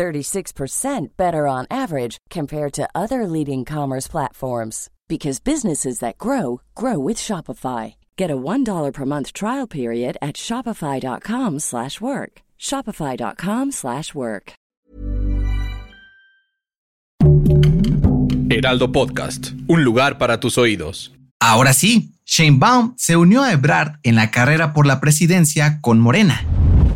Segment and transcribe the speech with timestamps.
[0.00, 6.98] 36% better on average compared to other leading commerce platforms because businesses that grow grow
[6.98, 7.96] with Shopify.
[8.16, 12.40] Get a $1 per month trial period at shopify.com/work.
[12.58, 14.52] shopify.com/work.
[18.50, 21.12] Heraldo Podcast, un lugar para tus oídos.
[21.40, 26.00] Ahora sí, Shane Baum se unió a Ebrard en la carrera por la presidencia con
[26.00, 26.44] Morena.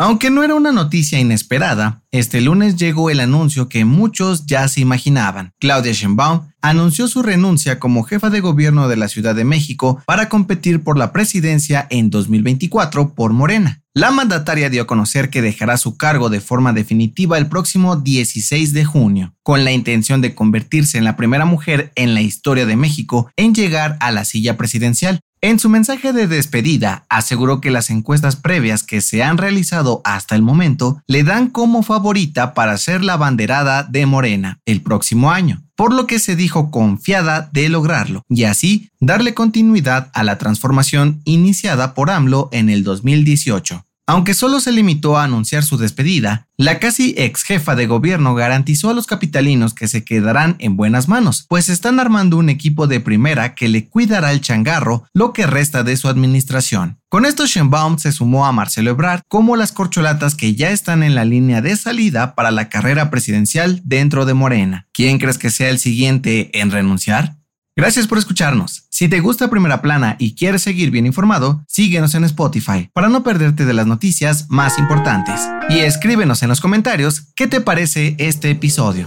[0.00, 4.80] Aunque no era una noticia inesperada, este lunes llegó el anuncio que muchos ya se
[4.80, 5.52] imaginaban.
[5.58, 10.28] Claudia Sheinbaum anunció su renuncia como jefa de gobierno de la Ciudad de México para
[10.28, 13.82] competir por la presidencia en 2024 por Morena.
[13.92, 18.72] La mandataria dio a conocer que dejará su cargo de forma definitiva el próximo 16
[18.72, 22.76] de junio, con la intención de convertirse en la primera mujer en la historia de
[22.76, 25.18] México en llegar a la silla presidencial.
[25.40, 30.34] En su mensaje de despedida, aseguró que las encuestas previas que se han realizado hasta
[30.34, 35.62] el momento le dan como favorita para ser la banderada de Morena el próximo año,
[35.76, 41.20] por lo que se dijo confiada de lograrlo y así darle continuidad a la transformación
[41.24, 43.84] iniciada por AMLO en el 2018.
[44.08, 48.88] Aunque solo se limitó a anunciar su despedida, la casi ex jefa de gobierno garantizó
[48.88, 53.00] a los capitalinos que se quedarán en buenas manos, pues están armando un equipo de
[53.00, 56.98] primera que le cuidará el changarro lo que resta de su administración.
[57.10, 61.14] Con esto Schönbaum se sumó a Marcelo Ebrard como las corcholatas que ya están en
[61.14, 64.88] la línea de salida para la carrera presidencial dentro de Morena.
[64.94, 67.36] ¿Quién crees que sea el siguiente en renunciar?
[67.76, 68.87] Gracias por escucharnos.
[68.98, 73.22] Si te gusta Primera Plana y quieres seguir bien informado, síguenos en Spotify para no
[73.22, 75.40] perderte de las noticias más importantes.
[75.68, 79.06] Y escríbenos en los comentarios qué te parece este episodio.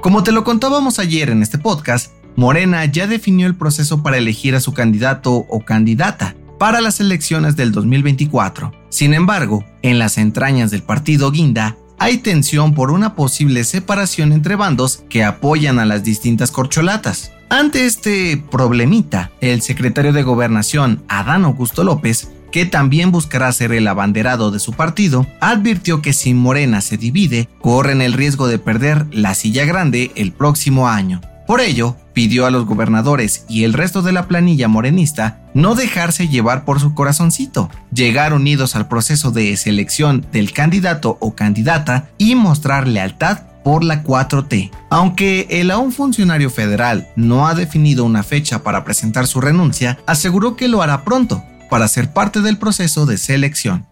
[0.00, 4.56] Como te lo contábamos ayer en este podcast, Morena ya definió el proceso para elegir
[4.56, 8.72] a su candidato o candidata para las elecciones del 2024.
[8.88, 14.56] Sin embargo, en las entrañas del partido Guinda hay tensión por una posible separación entre
[14.56, 17.30] bandos que apoyan a las distintas corcholatas.
[17.52, 23.88] Ante este problemita, el secretario de Gobernación, Adán Augusto López, que también buscará ser el
[23.88, 29.04] abanderado de su partido, advirtió que si Morena se divide, corren el riesgo de perder
[29.10, 31.22] la silla grande el próximo año.
[31.48, 36.28] Por ello, pidió a los gobernadores y el resto de la planilla morenista no dejarse
[36.28, 42.36] llevar por su corazoncito, llegar unidos al proceso de selección del candidato o candidata y
[42.36, 44.70] mostrar lealtad por la 4T.
[44.90, 50.56] Aunque el aún funcionario federal no ha definido una fecha para presentar su renuncia, aseguró
[50.56, 53.86] que lo hará pronto para ser parte del proceso de selección.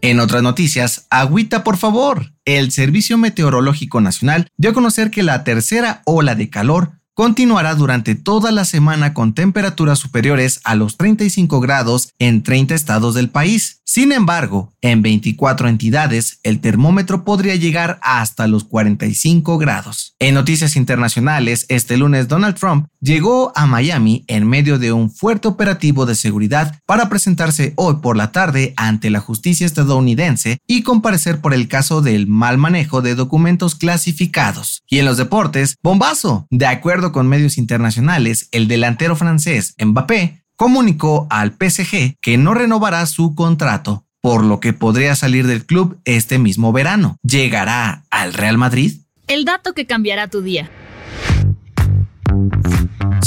[0.00, 2.32] En otras noticias, agüita por favor.
[2.44, 8.14] El Servicio Meteorológico Nacional dio a conocer que la tercera ola de calor continuará durante
[8.14, 13.80] toda la semana con temperaturas superiores a los 35 grados en 30 estados del país.
[13.82, 20.14] Sin embargo, en 24 entidades el termómetro podría llegar hasta los 45 grados.
[20.20, 25.48] En noticias internacionales, este lunes Donald Trump llegó a Miami en medio de un fuerte
[25.48, 31.40] operativo de seguridad para presentarse hoy por la tarde ante la justicia estadounidense y comparecer
[31.40, 34.82] por el caso del mal manejo de documentos clasificados.
[34.88, 36.46] Y en los deportes, bombazo.
[36.50, 43.06] De acuerdo con medios internacionales, el delantero francés Mbappé comunicó al PSG que no renovará
[43.06, 47.16] su contrato, por lo que podría salir del club este mismo verano.
[47.22, 49.00] ¿Llegará al Real Madrid?
[49.28, 50.70] El dato que cambiará tu día.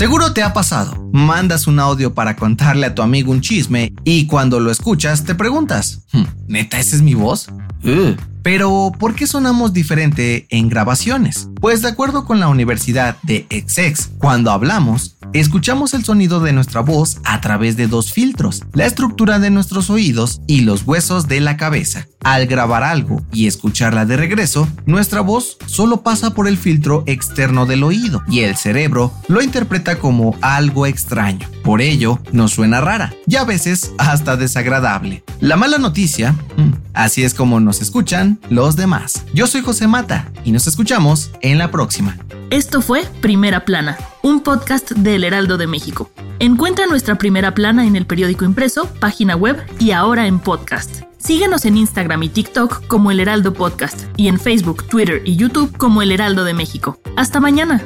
[0.01, 1.11] Seguro te ha pasado.
[1.13, 5.35] Mandas un audio para contarle a tu amigo un chisme y cuando lo escuchas te
[5.35, 7.49] preguntas, hmm, ¿neta esa es mi voz?
[8.41, 11.49] Pero, ¿por qué sonamos diferente en grabaciones?
[11.59, 16.81] Pues de acuerdo con la Universidad de Essex, cuando hablamos, escuchamos el sonido de nuestra
[16.81, 21.39] voz a través de dos filtros, la estructura de nuestros oídos y los huesos de
[21.39, 22.07] la cabeza.
[22.23, 27.65] Al grabar algo y escucharla de regreso, nuestra voz solo pasa por el filtro externo
[27.65, 31.47] del oído y el cerebro lo interpreta como algo extraño.
[31.63, 35.23] Por ello, nos suena rara y a veces hasta desagradable.
[35.39, 36.35] La mala noticia,
[36.93, 39.25] así es como nos escuchan los demás.
[39.33, 42.17] Yo soy José Mata y nos escuchamos en la próxima.
[42.49, 46.11] Esto fue Primera Plana, un podcast del Heraldo de México.
[46.39, 51.03] Encuentra nuestra primera plana en el periódico impreso, página web y ahora en podcast.
[51.17, 55.77] Síguenos en Instagram y TikTok como El Heraldo Podcast y en Facebook, Twitter y YouTube
[55.77, 56.99] como El Heraldo de México.
[57.15, 57.83] Hasta mañana.